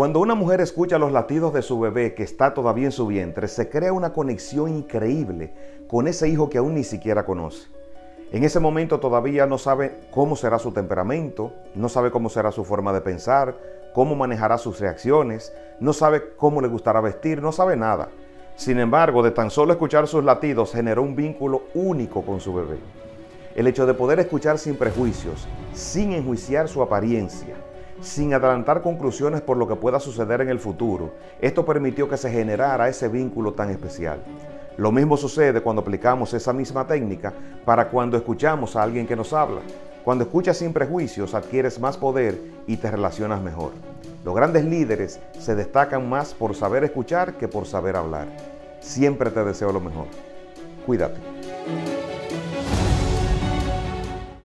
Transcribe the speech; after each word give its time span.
Cuando 0.00 0.20
una 0.20 0.34
mujer 0.34 0.62
escucha 0.62 0.98
los 0.98 1.12
latidos 1.12 1.52
de 1.52 1.60
su 1.60 1.78
bebé 1.78 2.14
que 2.14 2.22
está 2.22 2.54
todavía 2.54 2.86
en 2.86 2.90
su 2.90 3.06
vientre, 3.06 3.48
se 3.48 3.68
crea 3.68 3.92
una 3.92 4.14
conexión 4.14 4.74
increíble 4.74 5.52
con 5.88 6.08
ese 6.08 6.26
hijo 6.26 6.48
que 6.48 6.56
aún 6.56 6.74
ni 6.74 6.84
siquiera 6.84 7.26
conoce. 7.26 7.68
En 8.32 8.42
ese 8.42 8.60
momento 8.60 8.98
todavía 8.98 9.44
no 9.44 9.58
sabe 9.58 10.00
cómo 10.10 10.36
será 10.36 10.58
su 10.58 10.72
temperamento, 10.72 11.52
no 11.74 11.90
sabe 11.90 12.10
cómo 12.10 12.30
será 12.30 12.50
su 12.50 12.64
forma 12.64 12.94
de 12.94 13.02
pensar, 13.02 13.58
cómo 13.92 14.16
manejará 14.16 14.56
sus 14.56 14.80
reacciones, 14.80 15.52
no 15.80 15.92
sabe 15.92 16.32
cómo 16.34 16.62
le 16.62 16.68
gustará 16.68 17.02
vestir, 17.02 17.42
no 17.42 17.52
sabe 17.52 17.76
nada. 17.76 18.08
Sin 18.56 18.78
embargo, 18.78 19.22
de 19.22 19.32
tan 19.32 19.50
solo 19.50 19.74
escuchar 19.74 20.08
sus 20.08 20.24
latidos 20.24 20.72
generó 20.72 21.02
un 21.02 21.14
vínculo 21.14 21.64
único 21.74 22.22
con 22.22 22.40
su 22.40 22.54
bebé. 22.54 22.78
El 23.54 23.66
hecho 23.66 23.84
de 23.84 23.92
poder 23.92 24.18
escuchar 24.18 24.56
sin 24.56 24.76
prejuicios, 24.76 25.46
sin 25.74 26.14
enjuiciar 26.14 26.68
su 26.68 26.80
apariencia, 26.80 27.54
sin 28.00 28.34
adelantar 28.34 28.82
conclusiones 28.82 29.40
por 29.40 29.56
lo 29.56 29.68
que 29.68 29.76
pueda 29.76 30.00
suceder 30.00 30.40
en 30.40 30.48
el 30.48 30.58
futuro, 30.58 31.12
esto 31.40 31.64
permitió 31.64 32.08
que 32.08 32.16
se 32.16 32.30
generara 32.30 32.88
ese 32.88 33.08
vínculo 33.08 33.52
tan 33.52 33.70
especial. 33.70 34.20
Lo 34.76 34.92
mismo 34.92 35.16
sucede 35.16 35.60
cuando 35.60 35.82
aplicamos 35.82 36.32
esa 36.32 36.52
misma 36.52 36.86
técnica 36.86 37.32
para 37.64 37.88
cuando 37.88 38.16
escuchamos 38.16 38.76
a 38.76 38.82
alguien 38.82 39.06
que 39.06 39.16
nos 39.16 39.32
habla. 39.32 39.60
Cuando 40.04 40.24
escuchas 40.24 40.56
sin 40.56 40.72
prejuicios 40.72 41.34
adquieres 41.34 41.78
más 41.78 41.98
poder 41.98 42.40
y 42.66 42.78
te 42.78 42.90
relacionas 42.90 43.42
mejor. 43.42 43.72
Los 44.24 44.34
grandes 44.34 44.64
líderes 44.64 45.20
se 45.38 45.54
destacan 45.54 46.08
más 46.08 46.32
por 46.32 46.54
saber 46.54 46.84
escuchar 46.84 47.34
que 47.34 47.48
por 47.48 47.66
saber 47.66 47.96
hablar. 47.96 48.28
Siempre 48.80 49.30
te 49.30 49.44
deseo 49.44 49.72
lo 49.72 49.80
mejor. 49.80 50.06
Cuídate. 50.86 51.99